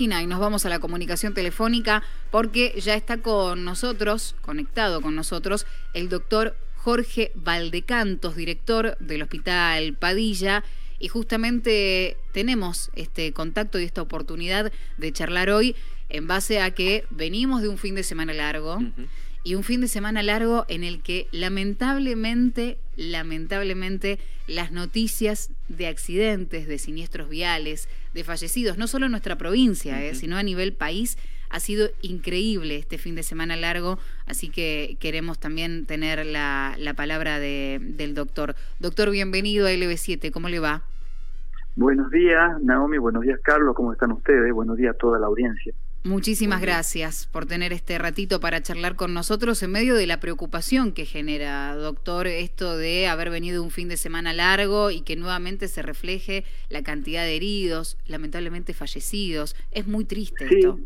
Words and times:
y 0.00 0.26
nos 0.26 0.40
vamos 0.40 0.66
a 0.66 0.68
la 0.68 0.78
comunicación 0.78 1.32
telefónica 1.32 2.02
porque 2.30 2.78
ya 2.78 2.94
está 2.94 3.16
con 3.18 3.64
nosotros, 3.64 4.34
conectado 4.42 5.00
con 5.00 5.16
nosotros, 5.16 5.66
el 5.94 6.10
doctor 6.10 6.54
Jorge 6.76 7.32
Valdecantos, 7.34 8.36
director 8.36 8.98
del 8.98 9.22
Hospital 9.22 9.94
Padilla. 9.94 10.64
Y 10.98 11.08
justamente 11.08 12.16
tenemos 12.32 12.90
este 12.94 13.32
contacto 13.32 13.78
y 13.78 13.84
esta 13.84 14.02
oportunidad 14.02 14.70
de 14.98 15.12
charlar 15.12 15.50
hoy 15.50 15.76
en 16.08 16.26
base 16.26 16.60
a 16.60 16.70
que 16.70 17.04
venimos 17.10 17.62
de 17.62 17.68
un 17.68 17.78
fin 17.78 17.94
de 17.94 18.02
semana 18.02 18.32
largo 18.32 18.78
y 19.46 19.54
un 19.54 19.62
fin 19.62 19.80
de 19.80 19.88
semana 19.88 20.22
largo 20.22 20.64
en 20.68 20.82
el 20.82 21.02
que 21.02 21.28
lamentablemente, 21.30 22.78
lamentablemente, 22.96 24.18
las 24.48 24.72
noticias 24.72 25.52
de 25.68 25.86
accidentes, 25.86 26.66
de 26.66 26.78
siniestros 26.78 27.28
viales, 27.28 27.88
de 28.12 28.24
fallecidos, 28.24 28.76
no 28.76 28.88
solo 28.88 29.06
en 29.06 29.12
nuestra 29.12 29.36
provincia, 29.36 30.04
eh, 30.04 30.14
sino 30.14 30.36
a 30.36 30.42
nivel 30.42 30.72
país, 30.72 31.16
ha 31.48 31.60
sido 31.60 31.88
increíble 32.02 32.76
este 32.76 32.98
fin 32.98 33.14
de 33.14 33.22
semana 33.22 33.56
largo, 33.56 33.98
así 34.26 34.48
que 34.48 34.96
queremos 34.98 35.38
también 35.38 35.86
tener 35.86 36.26
la, 36.26 36.74
la 36.78 36.94
palabra 36.94 37.38
de, 37.38 37.78
del 37.80 38.14
doctor. 38.14 38.56
Doctor, 38.80 39.10
bienvenido 39.10 39.66
a 39.66 39.70
LB7, 39.70 40.32
¿cómo 40.32 40.48
le 40.48 40.58
va? 40.58 40.82
Buenos 41.76 42.10
días, 42.10 42.60
Naomi, 42.62 42.98
buenos 42.98 43.22
días, 43.22 43.38
Carlos, 43.42 43.76
¿cómo 43.76 43.92
están 43.92 44.10
ustedes? 44.10 44.52
Buenos 44.52 44.76
días 44.76 44.94
a 44.94 44.98
toda 44.98 45.18
la 45.18 45.26
audiencia. 45.26 45.72
Muchísimas 46.06 46.62
gracias 46.62 47.26
por 47.26 47.46
tener 47.46 47.72
este 47.72 47.98
ratito 47.98 48.38
para 48.38 48.62
charlar 48.62 48.94
con 48.94 49.12
nosotros 49.12 49.60
en 49.64 49.72
medio 49.72 49.96
de 49.96 50.06
la 50.06 50.20
preocupación 50.20 50.92
que 50.92 51.04
genera, 51.04 51.74
doctor, 51.74 52.28
esto 52.28 52.76
de 52.76 53.08
haber 53.08 53.28
venido 53.28 53.60
un 53.60 53.72
fin 53.72 53.88
de 53.88 53.96
semana 53.96 54.32
largo 54.32 54.92
y 54.92 55.00
que 55.00 55.16
nuevamente 55.16 55.66
se 55.66 55.82
refleje 55.82 56.44
la 56.68 56.84
cantidad 56.84 57.24
de 57.24 57.34
heridos, 57.34 57.98
lamentablemente 58.06 58.72
fallecidos. 58.72 59.56
Es 59.72 59.88
muy 59.88 60.04
triste 60.04 60.46
sí, 60.48 60.58
esto. 60.58 60.78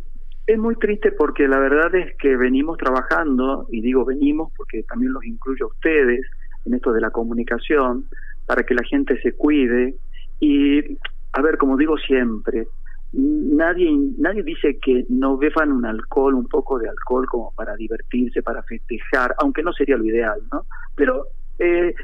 Es 0.46 0.58
muy 0.58 0.74
triste 0.76 1.12
porque 1.12 1.46
la 1.48 1.58
verdad 1.58 1.94
es 1.94 2.16
que 2.16 2.34
venimos 2.38 2.78
trabajando, 2.78 3.66
y 3.70 3.82
digo 3.82 4.06
venimos 4.06 4.50
porque 4.56 4.84
también 4.84 5.12
los 5.12 5.24
incluyo 5.26 5.66
a 5.66 5.68
ustedes 5.68 6.24
en 6.64 6.72
esto 6.72 6.94
de 6.94 7.02
la 7.02 7.10
comunicación, 7.10 8.06
para 8.46 8.62
que 8.64 8.72
la 8.72 8.84
gente 8.84 9.20
se 9.20 9.32
cuide. 9.32 9.96
Y, 10.40 10.96
a 11.34 11.42
ver, 11.42 11.58
como 11.58 11.76
digo 11.76 11.98
siempre, 11.98 12.68
nadie 13.12 13.90
nadie 14.18 14.42
dice 14.42 14.78
que 14.80 15.04
no 15.08 15.36
beban 15.36 15.72
un 15.72 15.84
alcohol, 15.84 16.34
un 16.34 16.46
poco 16.46 16.78
de 16.78 16.88
alcohol 16.88 17.26
como 17.26 17.52
para 17.52 17.74
divertirse, 17.76 18.42
para 18.42 18.62
festejar, 18.62 19.34
aunque 19.38 19.62
no 19.62 19.72
sería 19.72 19.96
lo 19.96 20.04
ideal, 20.04 20.40
¿no? 20.52 20.64
Pero 20.94 21.26
eh, 21.58 21.94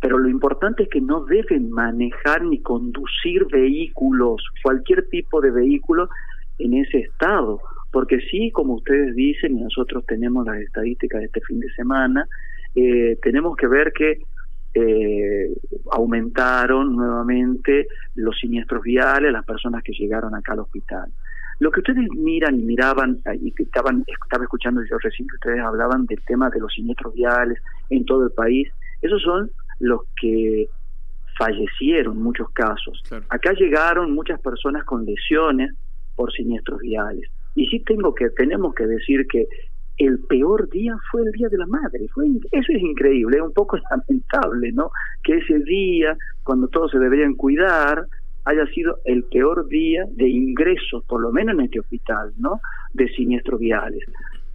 pero 0.00 0.18
lo 0.18 0.28
importante 0.28 0.84
es 0.84 0.88
que 0.88 1.00
no 1.00 1.24
deben 1.24 1.70
manejar 1.70 2.44
ni 2.44 2.60
conducir 2.60 3.46
vehículos, 3.50 4.42
cualquier 4.62 5.08
tipo 5.08 5.40
de 5.40 5.50
vehículo 5.50 6.08
en 6.58 6.74
ese 6.74 6.98
estado, 6.98 7.60
porque 7.90 8.20
sí, 8.30 8.50
como 8.50 8.74
ustedes 8.74 9.14
dicen, 9.14 9.58
y 9.58 9.62
nosotros 9.62 10.04
tenemos 10.06 10.46
las 10.46 10.58
estadísticas 10.58 11.20
de 11.20 11.26
este 11.26 11.40
fin 11.40 11.60
de 11.60 11.70
semana, 11.72 12.28
eh, 12.74 13.18
tenemos 13.22 13.56
que 13.56 13.66
ver 13.66 13.92
que 13.92 14.20
eh, 14.78 15.54
aumentaron 15.90 16.96
nuevamente 16.96 17.88
los 18.14 18.38
siniestros 18.38 18.82
viales, 18.82 19.32
las 19.32 19.44
personas 19.44 19.82
que 19.82 19.92
llegaron 19.92 20.34
acá 20.34 20.52
al 20.52 20.60
hospital. 20.60 21.10
Lo 21.58 21.70
que 21.70 21.80
ustedes 21.80 22.06
miran 22.10 22.60
y 22.60 22.62
miraban, 22.62 23.22
y 23.40 23.52
que 23.52 23.62
estaban, 23.62 24.04
estaba 24.06 24.44
escuchando 24.44 24.82
yo 24.84 24.98
recién 24.98 25.26
que 25.28 25.36
ustedes 25.36 25.60
hablaban 25.60 26.04
del 26.04 26.22
tema 26.26 26.50
de 26.50 26.60
los 26.60 26.72
siniestros 26.74 27.14
viales 27.14 27.58
en 27.88 28.04
todo 28.04 28.24
el 28.24 28.32
país, 28.32 28.68
esos 29.00 29.22
son 29.22 29.50
los 29.80 30.02
que 30.20 30.68
fallecieron 31.38 32.22
muchos 32.22 32.50
casos. 32.50 33.02
Acá 33.30 33.52
llegaron 33.54 34.12
muchas 34.12 34.40
personas 34.40 34.84
con 34.84 35.06
lesiones 35.06 35.72
por 36.14 36.30
siniestros 36.32 36.80
viales. 36.80 37.30
Y 37.54 37.66
sí 37.68 37.80
tengo 37.80 38.14
que, 38.14 38.28
tenemos 38.30 38.74
que 38.74 38.86
decir 38.86 39.26
que 39.26 39.48
el 39.98 40.18
peor 40.20 40.68
día 40.70 40.96
fue 41.10 41.22
el 41.22 41.32
Día 41.32 41.48
de 41.48 41.58
la 41.58 41.66
Madre. 41.66 42.06
Fue, 42.12 42.26
eso 42.26 42.72
es 42.72 42.82
increíble, 42.82 43.38
es 43.38 43.42
un 43.42 43.52
poco 43.52 43.78
lamentable, 43.90 44.72
¿no? 44.72 44.90
Que 45.22 45.38
ese 45.38 45.58
día, 45.60 46.16
cuando 46.42 46.68
todos 46.68 46.90
se 46.90 46.98
deberían 46.98 47.34
cuidar, 47.34 48.06
haya 48.44 48.66
sido 48.66 48.98
el 49.04 49.24
peor 49.24 49.66
día 49.68 50.04
de 50.12 50.28
ingresos, 50.28 51.04
por 51.04 51.20
lo 51.20 51.32
menos 51.32 51.58
en 51.58 51.64
este 51.64 51.80
hospital, 51.80 52.32
¿no? 52.38 52.60
De 52.92 53.08
siniestros 53.08 53.58
viales. 53.58 54.04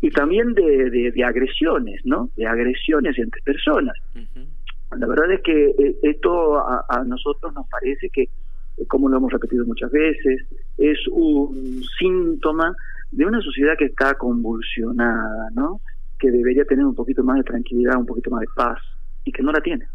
Y 0.01 0.09
también 0.09 0.53
de, 0.53 1.11
de, 1.11 1.23
agresiones, 1.23 2.01
¿no? 2.05 2.29
De 2.35 2.47
agresiones 2.47 3.17
entre 3.19 3.41
personas. 3.41 3.95
La 4.97 5.07
verdad 5.07 5.31
es 5.31 5.41
que 5.41 5.69
eh, 5.69 5.95
esto 6.03 6.57
a, 6.57 6.85
a 6.89 7.03
nosotros 7.03 7.53
nos 7.53 7.67
parece 7.67 8.09
que, 8.09 8.29
como 8.87 9.09
lo 9.09 9.17
hemos 9.17 9.31
repetido 9.31 9.65
muchas 9.65 9.91
veces, 9.91 10.41
es 10.77 10.99
un 11.11 11.83
síntoma 11.99 12.75
de 13.11 13.25
una 13.25 13.41
sociedad 13.41 13.73
que 13.77 13.85
está 13.85 14.15
convulsionada, 14.15 15.49
¿no? 15.53 15.81
Que 16.17 16.31
debería 16.31 16.65
tener 16.65 16.85
un 16.85 16.95
poquito 16.95 17.23
más 17.23 17.37
de 17.37 17.43
tranquilidad, 17.43 17.97
un 17.97 18.05
poquito 18.05 18.29
más 18.31 18.41
de 18.41 18.47
paz, 18.55 18.79
y 19.25 19.31
que 19.31 19.43
no 19.43 19.51
la 19.51 19.61
tiene. 19.61 19.85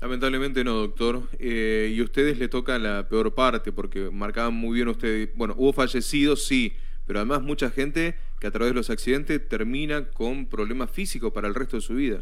Lamentablemente 0.00 0.64
no, 0.64 0.74
doctor. 0.74 1.22
Eh, 1.38 1.92
y 1.94 2.00
a 2.00 2.04
ustedes 2.04 2.38
le 2.38 2.48
toca 2.48 2.78
la 2.78 3.08
peor 3.08 3.34
parte, 3.34 3.72
porque 3.72 4.10
marcaban 4.12 4.54
muy 4.54 4.74
bien 4.74 4.88
ustedes, 4.88 5.30
bueno, 5.34 5.54
hubo 5.56 5.72
fallecidos, 5.72 6.46
sí, 6.46 6.74
pero 7.06 7.20
además 7.20 7.42
mucha 7.42 7.70
gente 7.70 8.14
que 8.40 8.46
a 8.46 8.50
través 8.50 8.72
de 8.72 8.76
los 8.76 8.90
accidentes 8.90 9.48
termina 9.48 10.04
con 10.10 10.46
problemas 10.46 10.90
físicos 10.90 11.32
para 11.32 11.48
el 11.48 11.54
resto 11.54 11.76
de 11.76 11.82
su 11.82 11.94
vida. 11.94 12.20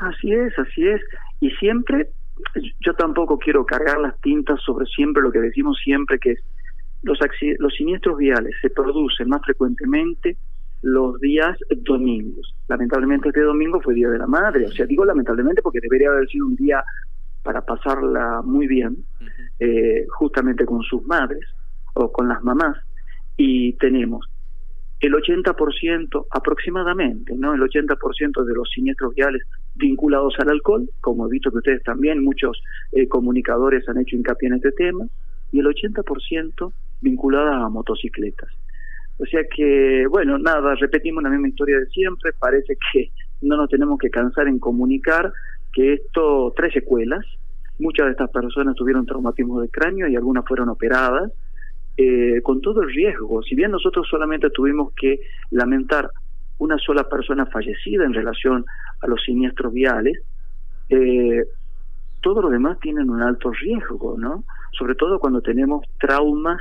Así 0.00 0.32
es, 0.32 0.58
así 0.58 0.86
es. 0.86 1.00
Y 1.40 1.50
siempre, 1.52 2.08
yo 2.80 2.94
tampoco 2.94 3.38
quiero 3.38 3.64
cargar 3.64 3.98
las 4.00 4.18
tintas 4.20 4.60
sobre 4.62 4.86
siempre 4.86 5.22
lo 5.22 5.30
que 5.30 5.40
decimos 5.40 5.78
siempre, 5.82 6.18
que 6.18 6.32
es 6.32 6.40
los, 7.04 7.18
los 7.58 7.74
siniestros 7.74 8.18
viales 8.18 8.54
se 8.60 8.70
producen 8.70 9.28
más 9.28 9.42
frecuentemente 9.42 10.36
los 10.82 11.18
días 11.20 11.56
domingos. 11.76 12.54
Lamentablemente 12.68 13.28
este 13.28 13.40
domingo 13.40 13.80
fue 13.80 13.94
Día 13.94 14.10
de 14.10 14.18
la 14.18 14.26
Madre, 14.26 14.66
o 14.66 14.72
sea, 14.72 14.86
digo 14.86 15.04
lamentablemente 15.04 15.62
porque 15.62 15.80
debería 15.80 16.10
haber 16.10 16.28
sido 16.28 16.46
un 16.46 16.56
día 16.56 16.84
para 17.42 17.62
pasarla 17.62 18.42
muy 18.42 18.66
bien, 18.66 19.04
eh, 19.60 20.06
justamente 20.08 20.64
con 20.64 20.82
sus 20.82 21.02
madres 21.06 21.46
o 21.94 22.10
con 22.10 22.28
las 22.28 22.42
mamás, 22.42 22.76
y 23.36 23.74
tenemos 23.74 24.28
el 25.00 25.12
80% 25.12 26.26
aproximadamente, 26.30 27.34
¿no? 27.36 27.54
El 27.54 27.60
80% 27.60 28.44
de 28.44 28.54
los 28.54 28.70
siniestros 28.70 29.14
viales 29.14 29.42
vinculados 29.74 30.34
al 30.38 30.50
alcohol, 30.50 30.88
como 31.00 31.26
he 31.26 31.30
visto 31.30 31.50
que 31.50 31.58
ustedes 31.58 31.82
también, 31.82 32.24
muchos 32.24 32.62
eh, 32.92 33.06
comunicadores 33.08 33.86
han 33.88 33.98
hecho 33.98 34.16
hincapié 34.16 34.48
en 34.48 34.54
este 34.54 34.72
tema, 34.72 35.06
y 35.52 35.60
el 35.60 35.66
80% 35.66 36.72
vinculadas 37.04 37.62
a 37.62 37.68
motocicletas. 37.68 38.48
O 39.18 39.26
sea 39.26 39.42
que, 39.54 40.06
bueno, 40.08 40.38
nada, 40.38 40.74
repetimos 40.74 41.22
la 41.22 41.30
misma 41.30 41.48
historia 41.48 41.78
de 41.78 41.86
siempre, 41.86 42.32
parece 42.32 42.76
que 42.92 43.10
no 43.42 43.56
nos 43.56 43.68
tenemos 43.68 43.98
que 43.98 44.10
cansar 44.10 44.48
en 44.48 44.58
comunicar 44.58 45.32
que 45.72 45.94
esto 45.94 46.52
trae 46.56 46.72
secuelas, 46.72 47.24
muchas 47.78 48.06
de 48.06 48.12
estas 48.12 48.30
personas 48.30 48.74
tuvieron 48.74 49.06
traumatismo 49.06 49.60
de 49.60 49.68
cráneo 49.68 50.08
y 50.08 50.16
algunas 50.16 50.44
fueron 50.46 50.68
operadas, 50.68 51.32
eh, 51.96 52.40
con 52.42 52.60
todo 52.60 52.82
el 52.82 52.88
riesgo, 52.88 53.42
si 53.42 53.54
bien 53.54 53.70
nosotros 53.70 54.08
solamente 54.08 54.50
tuvimos 54.50 54.92
que 54.94 55.20
lamentar 55.50 56.10
una 56.58 56.78
sola 56.78 57.08
persona 57.08 57.46
fallecida 57.46 58.04
en 58.04 58.14
relación 58.14 58.64
a 59.00 59.06
los 59.06 59.22
siniestros 59.22 59.72
viales, 59.72 60.20
eh, 60.88 61.44
todos 62.20 62.42
los 62.42 62.52
demás 62.52 62.80
tienen 62.80 63.10
un 63.10 63.20
alto 63.20 63.50
riesgo, 63.52 64.16
¿no? 64.18 64.44
Sobre 64.72 64.94
todo 64.94 65.18
cuando 65.18 65.40
tenemos 65.40 65.84
traumas 66.00 66.60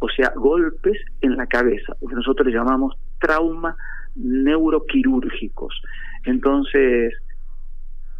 o 0.00 0.08
sea, 0.08 0.32
golpes 0.36 0.98
en 1.20 1.36
la 1.36 1.46
cabeza, 1.46 1.94
lo 2.00 2.08
que 2.08 2.14
nosotros 2.14 2.46
le 2.46 2.52
llamamos 2.52 2.96
trauma 3.20 3.76
neuroquirúrgicos. 4.14 5.80
Entonces, 6.24 7.14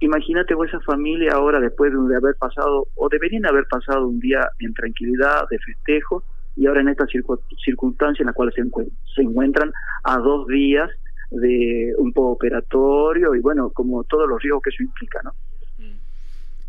imagínate 0.00 0.54
vos 0.54 0.68
esa 0.68 0.80
familia 0.80 1.32
ahora 1.34 1.60
después 1.60 1.92
de 1.92 2.16
haber 2.16 2.34
pasado, 2.36 2.86
o 2.94 3.08
deberían 3.08 3.46
haber 3.46 3.66
pasado 3.66 4.06
un 4.06 4.20
día 4.20 4.40
en 4.58 4.74
tranquilidad, 4.74 5.48
de 5.50 5.58
festejo, 5.58 6.24
y 6.56 6.66
ahora 6.66 6.80
en 6.80 6.88
esta 6.88 7.06
circunstancia 7.64 8.22
en 8.22 8.26
la 8.26 8.32
cual 8.32 8.52
se, 8.52 8.62
se 9.14 9.22
encuentran 9.22 9.70
a 10.02 10.18
dos 10.18 10.46
días 10.48 10.90
de 11.30 11.94
un 11.98 12.12
poco 12.12 12.32
operatorio 12.32 13.34
y 13.34 13.40
bueno, 13.40 13.70
como 13.70 14.02
todos 14.04 14.28
los 14.28 14.42
riesgos 14.42 14.62
que 14.62 14.70
eso 14.70 14.82
implica, 14.82 15.20
¿no? 15.22 15.32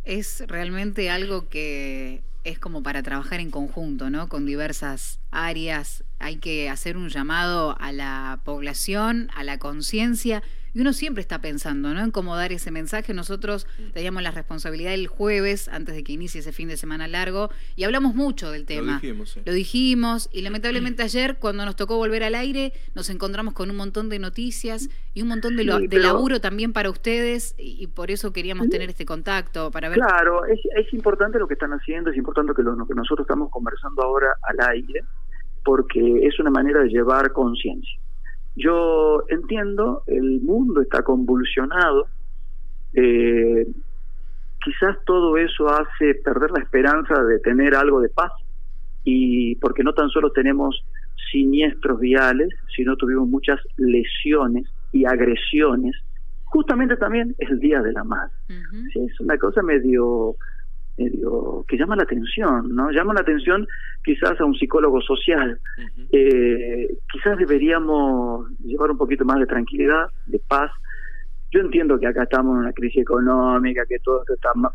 Es 0.10 0.42
realmente 0.48 1.12
algo 1.12 1.50
que 1.50 2.24
es 2.44 2.58
como 2.58 2.82
para 2.82 3.04
trabajar 3.04 3.42
en 3.42 3.52
conjunto, 3.52 4.10
¿no? 4.10 4.28
Con 4.28 4.48
diversas 4.48 5.20
áreas. 5.30 6.04
Hay 6.18 6.38
que 6.38 6.68
hacer 6.68 6.98
un 6.98 7.10
llamado 7.10 7.78
a 7.80 7.92
la 7.92 8.42
población, 8.44 9.30
a 9.36 9.44
la 9.44 9.60
conciencia 9.60 10.42
y 10.74 10.82
uno 10.82 10.94
siempre 10.94 11.22
está 11.22 11.40
pensando 11.42 11.94
¿no? 11.94 12.02
en 12.02 12.12
cómo 12.12 12.36
dar 12.36 12.52
ese 12.52 12.72
mensaje. 12.72 13.14
Nosotros 13.14 13.68
mm. 13.78 13.92
teníamos 13.92 14.24
la 14.24 14.32
responsabilidad 14.32 14.94
el 14.94 15.08
jueves, 15.08 15.68
antes 15.68 15.96
de 15.96 16.04
que 16.04 16.14
inicie 16.14 16.40
ese 16.42 16.52
fin 16.52 16.68
de 16.68 16.78
semana 16.78 17.08
largo, 17.08 17.50
y 17.76 17.84
hablamos 17.84 18.16
mucho 18.16 18.52
del 18.52 18.66
tema. 18.66 18.94
Lo 18.94 19.00
dijimos, 19.00 19.40
Lo 19.46 19.54
dijimos, 19.54 20.30
y 20.32 20.42
lamentablemente 20.42 21.04
ayer, 21.04 21.38
cuando 21.38 21.66
nos 21.66 21.76
tocó 21.76 21.98
volver 21.98 22.24
al 22.24 22.36
aire, 22.36 22.74
nos 22.96 23.10
encontramos 23.10 23.54
con 23.54 23.70
un 23.70 23.78
montón 23.78 24.10
de 24.10 24.20
noticias 24.20 24.90
y 25.14 25.22
un 25.22 25.30
montón 25.30 25.56
de, 25.56 25.88
de 25.88 26.00
laburo 26.00 26.40
también 26.42 26.74
para 26.74 26.90
ustedes, 26.90 27.56
y, 27.58 27.88
por 27.88 28.12
eso 28.12 28.32
queríamos 28.32 28.70
tener 28.70 28.90
este 28.90 29.06
contacto, 29.06 29.72
para 29.72 29.90
ver... 29.90 29.98
Claro, 29.98 30.46
es, 30.46 30.60
es 30.76 30.94
importante 30.94 31.40
lo 31.40 31.48
que 31.48 31.56
están 31.56 31.72
haciendo, 31.72 32.12
es 32.12 32.18
importante 32.18 32.54
que 32.54 32.62
lo, 32.62 32.76
que 32.88 32.94
nosotros 32.94 33.26
estamos 33.26 33.50
conversando 33.50 34.02
ahora 34.04 34.36
al 34.44 34.70
aire, 34.70 35.04
porque 35.64 36.26
es 36.26 36.40
una 36.40 36.50
manera 36.50 36.82
de 36.82 36.90
llevar 36.90 37.32
conciencia. 37.34 38.00
Yo 38.60 39.24
entiendo, 39.30 40.04
el 40.06 40.42
mundo 40.42 40.82
está 40.82 41.02
convulsionado, 41.02 42.08
eh, 42.94 43.66
quizás 44.62 44.98
todo 45.06 45.38
eso 45.38 45.70
hace 45.70 46.16
perder 46.16 46.52
la 46.52 46.62
esperanza 46.62 47.24
de 47.24 47.40
tener 47.40 47.74
algo 47.74 48.02
de 48.02 48.10
paz, 48.10 48.34
y 49.06 49.56
porque 49.56 49.82
no 49.82 49.94
tan 49.94 50.10
solo 50.10 50.32
tenemos 50.32 50.84
siniestros 51.32 52.02
viales, 52.02 52.50
sino 52.76 52.98
tuvimos 52.98 53.30
muchas 53.30 53.60
lesiones 53.78 54.68
y 54.92 55.06
agresiones. 55.06 55.96
Justamente 56.44 56.98
también 56.98 57.36
el 57.38 57.60
Día 57.60 57.82
de 57.82 57.94
la 57.94 58.04
Madre. 58.04 58.34
es 58.94 59.20
una 59.22 59.38
cosa 59.38 59.62
medio 59.62 60.36
medio 61.00 61.64
que 61.68 61.78
llama 61.78 61.96
la 61.96 62.04
atención, 62.04 62.76
¿no? 62.76 62.92
Llama 62.92 63.14
la 63.14 63.22
atención 63.22 63.68
quizás 64.04 64.40
a 64.40 64.46
un 64.46 64.56
psicólogo 64.56 65.02
social. 65.02 65.60
eh, 66.12 66.88
quizás 67.12 67.38
deberíamos 67.38 68.50
llevar 68.60 68.92
un 68.92 68.98
poquito 68.98 69.26
más 69.26 69.40
de 69.40 69.46
tranquilidad, 69.46 70.08
de 70.28 70.40
paz. 70.48 70.72
Yo 71.52 71.62
entiendo 71.62 72.00
que 72.00 72.08
acá 72.08 72.24
estamos 72.24 72.56
en 72.56 72.64
una 72.64 72.74
crisis 72.74 73.02
económica, 73.02 73.86
que 73.88 74.00
todo 74.00 74.22
esto 74.22 74.34
está 74.34 74.54
mal, 74.56 74.72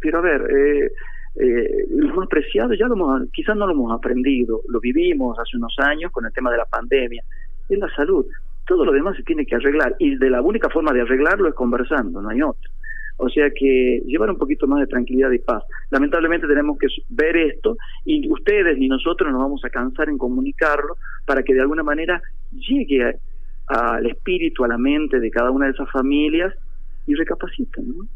pero 0.00 0.18
a 0.18 0.22
ver, 0.22 0.42
eh, 0.50 0.90
eh, 1.36 1.86
lo 1.90 2.14
más 2.14 2.28
preciado 2.28 2.74
ya 2.74 2.86
lo 2.86 2.94
hemos, 2.94 3.30
quizás 3.32 3.56
no 3.56 3.66
lo 3.66 3.72
hemos 3.72 3.92
aprendido, 3.92 4.62
lo 4.68 4.80
vivimos 4.80 5.38
hace 5.38 5.56
unos 5.56 5.74
años 5.78 6.10
con 6.10 6.24
el 6.24 6.32
tema 6.32 6.50
de 6.50 6.58
la 6.58 6.64
pandemia, 6.64 7.22
es 7.68 7.78
la 7.78 7.88
salud. 7.94 8.24
Todo 8.66 8.84
lo 8.84 8.92
demás 8.92 9.16
se 9.16 9.22
tiene 9.22 9.46
que 9.46 9.54
arreglar 9.54 9.94
y 9.98 10.16
de 10.16 10.30
la 10.30 10.42
única 10.42 10.68
forma 10.68 10.92
de 10.92 11.02
arreglarlo 11.02 11.48
es 11.48 11.54
conversando, 11.54 12.20
no 12.20 12.30
hay 12.30 12.42
otra. 12.42 12.70
O 13.18 13.28
sea 13.28 13.50
que 13.50 14.02
llevar 14.06 14.30
un 14.30 14.36
poquito 14.36 14.66
más 14.66 14.80
de 14.80 14.86
tranquilidad 14.86 15.30
y 15.30 15.38
paz. 15.38 15.64
Lamentablemente 15.90 16.46
tenemos 16.46 16.78
que 16.78 16.86
ver 17.08 17.36
esto 17.36 17.76
y 18.04 18.30
ustedes 18.30 18.76
ni 18.78 18.88
nosotros 18.88 19.32
nos 19.32 19.40
vamos 19.40 19.64
a 19.64 19.70
cansar 19.70 20.08
en 20.08 20.18
comunicarlo 20.18 20.96
para 21.24 21.42
que 21.42 21.54
de 21.54 21.60
alguna 21.60 21.82
manera 21.82 22.20
llegue 22.52 23.18
al 23.68 24.06
espíritu, 24.06 24.64
a 24.64 24.68
la 24.68 24.78
mente 24.78 25.18
de 25.18 25.30
cada 25.30 25.50
una 25.50 25.66
de 25.66 25.72
esas 25.72 25.90
familias 25.90 26.54
y 27.06 27.14
recapaciten. 27.14 27.88
¿no? 27.88 28.06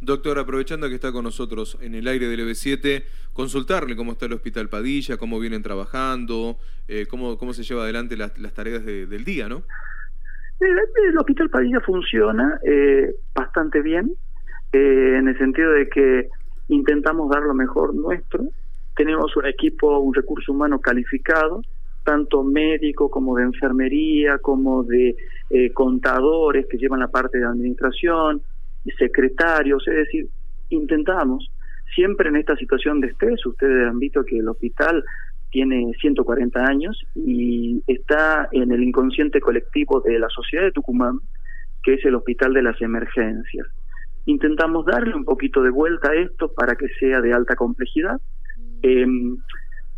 Doctor, 0.00 0.38
aprovechando 0.38 0.88
que 0.88 0.94
está 0.94 1.12
con 1.12 1.24
nosotros 1.24 1.78
en 1.80 1.94
el 1.94 2.06
aire 2.06 2.28
del 2.28 2.40
EB7, 2.40 3.04
consultarle 3.32 3.96
cómo 3.96 4.12
está 4.12 4.26
el 4.26 4.34
Hospital 4.34 4.68
Padilla, 4.68 5.16
cómo 5.16 5.40
vienen 5.40 5.62
trabajando, 5.62 6.58
eh, 6.88 7.06
cómo, 7.08 7.38
cómo 7.38 7.52
se 7.52 7.62
lleva 7.62 7.84
adelante 7.84 8.16
las, 8.16 8.32
tareas 8.54 8.84
del 8.84 9.24
día, 9.24 9.48
¿no? 9.48 9.62
El, 10.60 11.18
Hospital 11.18 11.50
Padilla 11.50 11.80
funciona 11.80 12.58
eh, 12.64 13.14
bastante 13.34 13.82
bien, 13.82 14.12
eh, 14.72 15.16
en 15.18 15.28
el 15.28 15.38
sentido 15.38 15.72
de 15.72 15.88
que 15.88 16.28
intentamos 16.68 17.30
dar 17.30 17.42
lo 17.42 17.54
mejor 17.54 17.94
nuestro. 17.94 18.44
Tenemos 18.96 19.36
un 19.36 19.46
equipo, 19.46 19.98
un 19.98 20.14
recurso 20.14 20.52
humano 20.52 20.80
calificado, 20.80 21.62
tanto 22.04 22.42
médico 22.42 23.10
como 23.10 23.36
de 23.36 23.44
enfermería, 23.44 24.38
como 24.38 24.84
de 24.84 25.16
eh, 25.50 25.72
contadores 25.72 26.66
que 26.66 26.78
llevan 26.78 27.00
la 27.00 27.08
parte 27.08 27.38
de 27.38 27.46
administración, 27.46 28.42
secretarios, 28.98 29.86
es 29.88 29.94
decir, 29.94 30.28
intentamos, 30.68 31.50
siempre 31.94 32.28
en 32.28 32.36
esta 32.36 32.56
situación 32.56 33.00
de 33.00 33.08
estrés, 33.08 33.44
ustedes 33.46 33.88
han 33.88 33.98
visto 33.98 34.24
que 34.24 34.38
el 34.38 34.48
hospital 34.48 35.02
tiene 35.54 35.92
140 36.00 36.66
años 36.66 37.00
y 37.14 37.80
está 37.86 38.48
en 38.50 38.72
el 38.72 38.82
inconsciente 38.82 39.40
colectivo 39.40 40.00
de 40.00 40.18
la 40.18 40.28
sociedad 40.28 40.64
de 40.64 40.72
Tucumán, 40.72 41.20
que 41.84 41.94
es 41.94 42.04
el 42.04 42.16
Hospital 42.16 42.54
de 42.54 42.62
las 42.62 42.82
Emergencias. 42.82 43.64
Intentamos 44.26 44.84
darle 44.84 45.14
un 45.14 45.24
poquito 45.24 45.62
de 45.62 45.70
vuelta 45.70 46.10
a 46.10 46.16
esto 46.16 46.52
para 46.52 46.74
que 46.74 46.88
sea 46.98 47.20
de 47.20 47.32
alta 47.32 47.54
complejidad. 47.54 48.20
Eh, 48.82 49.06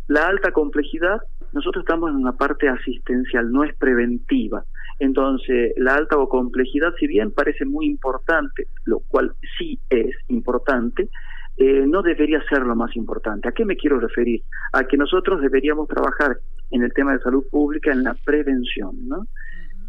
la 0.05 0.27
alta 0.27 0.51
complejidad, 0.51 1.21
nosotros 1.53 1.83
estamos 1.83 2.11
en 2.11 2.17
una 2.17 2.33
parte 2.33 2.69
asistencial, 2.69 3.51
no 3.51 3.63
es 3.63 3.75
preventiva. 3.77 4.63
Entonces, 4.99 5.73
la 5.77 5.95
alta 5.95 6.19
o 6.19 6.29
complejidad, 6.29 6.93
si 6.99 7.07
bien 7.07 7.31
parece 7.31 7.65
muy 7.65 7.87
importante, 7.87 8.67
lo 8.85 8.99
cual 8.99 9.33
sí 9.57 9.79
es 9.89 10.15
importante, 10.27 11.09
eh, 11.57 11.85
no 11.87 12.01
debería 12.03 12.41
ser 12.49 12.59
lo 12.59 12.75
más 12.75 12.95
importante. 12.95 13.49
¿A 13.49 13.51
qué 13.51 13.65
me 13.65 13.75
quiero 13.75 13.99
referir? 13.99 14.41
A 14.73 14.83
que 14.83 14.97
nosotros 14.97 15.41
deberíamos 15.41 15.87
trabajar 15.87 16.37
en 16.71 16.83
el 16.83 16.93
tema 16.93 17.13
de 17.13 17.19
salud 17.19 17.43
pública 17.49 17.91
en 17.91 18.03
la 18.03 18.13
prevención, 18.13 19.07
¿no? 19.07 19.25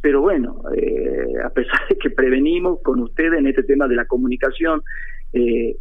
Pero 0.00 0.20
bueno, 0.20 0.62
eh, 0.74 1.34
a 1.44 1.50
pesar 1.50 1.88
de 1.88 1.96
que 1.96 2.10
prevenimos 2.10 2.80
con 2.82 3.00
ustedes 3.00 3.38
en 3.38 3.46
este 3.48 3.64
tema 3.64 3.88
de 3.88 3.96
la 3.96 4.06
comunicación, 4.06 4.82
eh, 5.32 5.76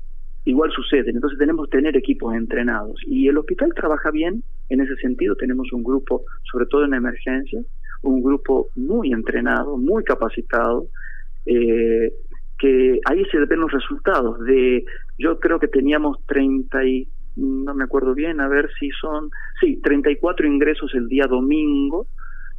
igual 0.45 0.71
sucede. 0.71 1.11
Entonces 1.11 1.37
tenemos 1.37 1.67
que 1.67 1.77
tener 1.77 1.95
equipos 1.95 2.33
entrenados. 2.33 2.99
Y 3.05 3.27
el 3.27 3.37
hospital 3.37 3.73
trabaja 3.75 4.11
bien 4.11 4.43
en 4.69 4.81
ese 4.81 4.95
sentido. 4.97 5.35
Tenemos 5.35 5.71
un 5.71 5.83
grupo, 5.83 6.23
sobre 6.51 6.65
todo 6.65 6.85
en 6.85 6.95
emergencia, 6.95 7.61
un 8.01 8.21
grupo 8.23 8.69
muy 8.75 9.11
entrenado, 9.11 9.77
muy 9.77 10.03
capacitado, 10.03 10.87
eh, 11.45 12.11
que 12.57 12.99
ahí 13.05 13.23
se 13.25 13.37
ven 13.45 13.59
los 13.59 13.71
resultados 13.71 14.43
de, 14.45 14.83
yo 15.17 15.39
creo 15.39 15.59
que 15.59 15.67
teníamos 15.67 16.17
30 16.25 16.85
y, 16.85 17.07
no 17.35 17.73
me 17.73 17.83
acuerdo 17.83 18.13
bien, 18.13 18.39
a 18.39 18.47
ver 18.47 18.69
si 18.79 18.89
son, 18.91 19.29
sí, 19.59 19.79
34 19.83 20.47
ingresos 20.47 20.93
el 20.95 21.07
día 21.07 21.25
domingo 21.27 22.07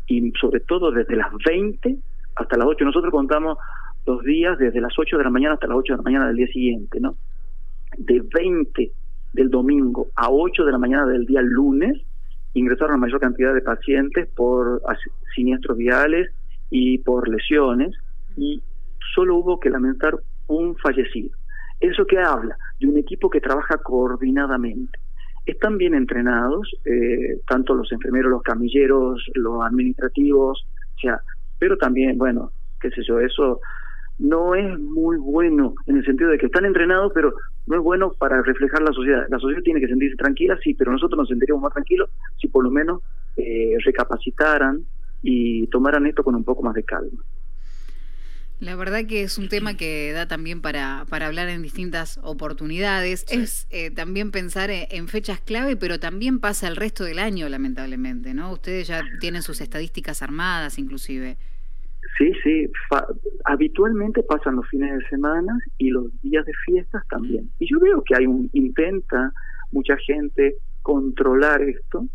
y 0.07 0.33
sobre 0.41 0.61
todo 0.61 0.91
desde 0.91 1.17
las 1.17 1.33
20 1.45 1.97
hasta 2.37 2.57
las 2.57 2.67
8. 2.67 2.85
Nosotros 2.85 3.11
contamos 3.11 3.59
los 4.07 4.23
días 4.23 4.59
desde 4.59 4.81
las 4.81 4.93
8 4.97 5.19
de 5.19 5.25
la 5.25 5.31
mañana 5.31 5.55
hasta 5.55 5.67
las 5.67 5.77
8 5.79 5.93
de 5.93 5.97
la 5.97 6.03
mañana 6.03 6.27
del 6.29 6.37
día 6.37 6.47
siguiente, 6.49 7.01
¿no? 7.01 7.17
De 7.97 8.23
20 8.33 8.93
del 9.33 9.51
domingo 9.51 10.07
a 10.15 10.31
8 10.31 10.65
de 10.65 10.73
la 10.73 10.79
mañana 10.79 11.07
del 11.07 11.27
día 11.27 11.43
lunes 11.43 12.01
ingresaron 12.55 12.93
la 12.93 13.07
mayor 13.07 13.21
cantidad 13.21 13.55
de 13.55 13.61
pacientes 13.61 14.29
por 14.35 14.83
siniestros 15.35 15.77
viales 15.77 16.31
y 16.71 16.99
por 16.99 17.29
lesiones 17.29 17.95
y 18.37 18.63
solo 19.15 19.37
hubo 19.37 19.61
que 19.61 19.71
lamentar 19.71 20.17
un 20.47 20.77
fallecido. 20.77 21.38
Eso 21.81 22.05
que 22.07 22.19
habla 22.19 22.57
de 22.81 22.87
un 22.87 22.99
equipo 22.99 23.31
que 23.31 23.41
trabaja 23.41 23.79
coordinadamente. 23.79 24.99
Están 25.47 25.79
bien 25.79 25.95
entrenados, 25.95 26.69
eh, 26.85 27.41
tanto 27.47 27.75
los 27.75 27.91
enfermeros, 27.93 28.31
los 28.31 28.43
camilleros, 28.43 29.25
los 29.35 29.63
administrativos, 29.63 30.67
o 30.97 31.01
sea, 31.01 31.21
pero 31.59 31.77
también, 31.77 32.19
bueno, 32.19 32.53
qué 32.81 32.91
sé 32.91 33.03
yo, 33.07 33.19
eso 33.21 33.61
no 34.19 34.55
es 34.55 34.79
muy 34.79 35.17
bueno 35.17 35.75
en 35.87 35.99
el 35.99 36.05
sentido 36.05 36.31
de 36.31 36.39
que 36.39 36.47
están 36.47 36.65
entrenados, 36.65 37.13
pero 37.15 37.33
no 37.67 37.77
es 37.77 37.83
bueno 37.83 38.13
para 38.19 38.43
reflejar 38.43 38.83
la 38.83 38.93
sociedad. 38.93 39.27
La 39.29 39.39
sociedad 39.39 39.63
tiene 39.63 39.81
que 39.81 39.87
sentirse 39.87 40.17
tranquila, 40.17 40.59
sí, 40.63 40.75
pero 40.75 40.91
nosotros 40.93 41.19
nos 41.19 41.29
sentiríamos 41.29 41.63
más 41.63 41.73
tranquilos 41.73 42.11
si 42.41 42.49
por 42.49 42.65
lo 42.65 42.71
menos 42.71 43.01
eh, 43.37 43.77
recapacitaran 43.85 44.81
y 45.23 45.67
tomaran 45.69 46.07
esto 46.07 46.25
con 46.25 46.35
un 46.35 46.45
poco 46.45 46.63
más 46.63 46.75
de 46.75 46.83
calma. 46.83 47.23
La 48.61 48.75
verdad 48.75 49.07
que 49.07 49.23
es 49.23 49.39
un 49.39 49.49
tema 49.49 49.77
que 49.77 50.13
da 50.13 50.27
también 50.27 50.61
para, 50.61 51.05
para 51.09 51.27
hablar 51.27 51.49
en 51.49 51.63
distintas 51.63 52.19
oportunidades. 52.25 53.25
Es 53.31 53.69
eh, 53.71 53.93
también 53.93 54.33
pensar 54.33 54.71
en 54.71 55.07
fechas 55.07 55.41
clave, 55.41 55.77
pero 55.77 56.01
también 56.01 56.41
pasa 56.41 56.67
el 56.67 56.75
resto 56.75 57.05
del 57.05 57.21
año, 57.21 57.49
lamentablemente, 57.49 58.35
¿no? 58.35 58.53
Ustedes 58.53 58.89
ya 58.89 59.03
tienen 59.21 59.43
sus 59.43 59.61
estadísticas 59.61 60.23
armadas, 60.23 60.79
inclusive. 60.79 61.37
Sí, 62.19 62.33
sí, 62.43 62.69
habitualmente 63.45 64.25
pasan 64.25 64.57
los 64.57 64.69
fines 64.69 64.93
de 64.99 65.09
semana 65.09 65.57
y 65.79 65.91
los 65.91 66.07
días 66.23 66.45
de 66.45 66.53
fiestas 66.67 67.07
también. 67.09 67.49
Y 67.61 67.71
yo 67.71 67.79
veo 67.79 68.03
que 68.03 68.17
hay 68.17 68.27
un 68.27 68.51
intenta 68.55 69.33
mucha 69.71 69.97
gente 69.99 70.57
controlar 70.83 71.63
esto, 71.63 72.07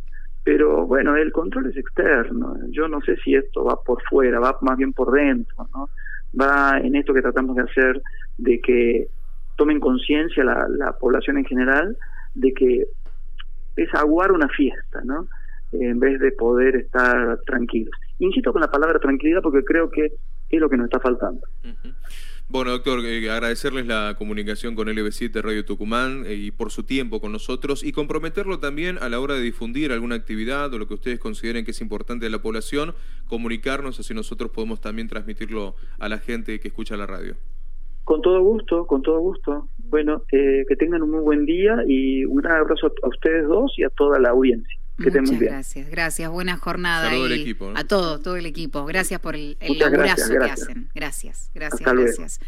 pero 0.43 0.85
bueno, 0.85 1.15
el 1.15 1.31
control 1.31 1.69
es 1.69 1.77
externo. 1.77 2.57
Yo 2.69 2.89
no 2.89 2.99
sé 3.01 3.15
si 3.23 3.33
esto 3.33 3.63
va 3.63 3.81
por 3.81 4.01
fuera, 4.03 4.41
va 4.41 4.57
más 4.61 4.77
bien 4.77 4.91
por 4.91 5.13
dentro, 5.13 5.69
¿no? 5.73 5.89
Va 6.39 6.79
en 6.79 6.95
esto 6.95 7.13
que 7.13 7.21
tratamos 7.21 7.55
de 7.55 7.63
hacer, 7.63 8.01
de 8.37 8.59
que 8.61 9.07
tomen 9.55 9.79
conciencia 9.79 10.43
la, 10.43 10.67
la 10.67 10.93
población 10.93 11.37
en 11.37 11.45
general 11.45 11.95
de 12.33 12.53
que 12.53 12.87
es 13.75 13.93
aguar 13.93 14.31
una 14.31 14.47
fiesta, 14.49 15.01
¿no? 15.03 15.27
en 15.73 15.99
vez 15.99 16.19
de 16.19 16.31
poder 16.31 16.75
estar 16.75 17.39
tranquilos. 17.45 17.93
Insisto 18.19 18.51
con 18.51 18.61
la 18.61 18.71
palabra 18.71 18.99
tranquilidad 18.99 19.41
porque 19.41 19.63
creo 19.63 19.89
que 19.89 20.13
es 20.49 20.59
lo 20.59 20.69
que 20.69 20.77
nos 20.77 20.85
está 20.85 20.99
faltando. 20.99 21.41
Bueno, 22.49 22.71
doctor, 22.71 22.99
eh, 23.05 23.29
agradecerles 23.31 23.87
la 23.87 24.15
comunicación 24.17 24.75
con 24.75 24.87
LB7 24.87 25.41
Radio 25.41 25.65
Tucumán 25.65 26.23
eh, 26.27 26.35
y 26.35 26.51
por 26.51 26.71
su 26.71 26.83
tiempo 26.83 27.19
con 27.19 27.31
nosotros 27.31 27.83
y 27.83 27.93
comprometerlo 27.93 28.59
también 28.59 28.97
a 29.01 29.09
la 29.09 29.19
hora 29.19 29.35
de 29.35 29.41
difundir 29.41 29.91
alguna 29.91 30.15
actividad 30.15 30.71
o 30.73 30.77
lo 30.77 30.87
que 30.87 30.93
ustedes 30.93 31.19
consideren 31.19 31.65
que 31.65 31.71
es 31.71 31.81
importante 31.81 32.25
de 32.25 32.29
la 32.29 32.41
población, 32.41 32.93
comunicarnos 33.27 33.99
así 33.99 34.13
nosotros 34.13 34.51
podemos 34.51 34.81
también 34.81 35.07
transmitirlo 35.07 35.75
a 35.99 36.09
la 36.09 36.19
gente 36.19 36.59
que 36.59 36.67
escucha 36.67 36.97
la 36.97 37.07
radio. 37.07 37.35
Con 38.03 38.21
todo 38.21 38.41
gusto, 38.41 38.85
con 38.85 39.01
todo 39.01 39.19
gusto. 39.19 39.69
Bueno, 39.77 40.23
eh, 40.31 40.65
que 40.67 40.75
tengan 40.75 41.01
un 41.01 41.11
muy 41.11 41.21
buen 41.21 41.45
día 41.45 41.77
y 41.87 42.25
un 42.25 42.45
abrazo 42.45 42.91
a 43.01 43.07
ustedes 43.07 43.47
dos 43.47 43.73
y 43.77 43.83
a 43.83 43.89
toda 43.89 44.19
la 44.19 44.31
audiencia. 44.31 44.77
Muchas 44.97 45.39
gracias, 45.39 45.89
gracias. 45.89 46.29
Buena 46.29 46.57
jornada. 46.57 47.13
equipo. 47.13 47.73
A 47.75 47.83
todo, 47.83 48.19
todo 48.19 48.35
el 48.35 48.45
equipo. 48.45 48.85
Gracias 48.85 49.19
por 49.19 49.35
el, 49.35 49.57
el 49.59 49.77
laburazo 49.79 50.29
que 50.29 50.49
hacen. 50.49 50.89
Gracias, 50.93 51.49
gracias, 51.53 51.81
gracias. 51.81 52.39